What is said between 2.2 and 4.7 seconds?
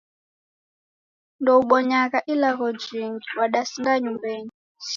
ilagho jingi, wadasida nyumbenyi